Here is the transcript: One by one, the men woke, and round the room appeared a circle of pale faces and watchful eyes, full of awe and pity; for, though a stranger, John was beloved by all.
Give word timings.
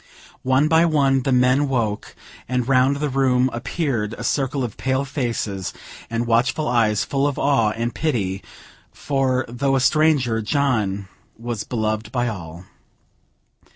One 0.41 0.67
by 0.67 0.83
one, 0.85 1.21
the 1.21 1.31
men 1.31 1.69
woke, 1.69 2.15
and 2.49 2.67
round 2.67 2.95
the 2.95 3.07
room 3.09 3.51
appeared 3.53 4.13
a 4.17 4.23
circle 4.23 4.63
of 4.63 4.75
pale 4.75 5.05
faces 5.05 5.73
and 6.09 6.25
watchful 6.25 6.67
eyes, 6.67 7.03
full 7.05 7.27
of 7.27 7.37
awe 7.37 7.69
and 7.73 7.93
pity; 7.93 8.43
for, 8.91 9.45
though 9.47 9.75
a 9.75 9.79
stranger, 9.79 10.41
John 10.41 11.07
was 11.37 11.63
beloved 11.65 12.11
by 12.11 12.27
all. 12.29 12.65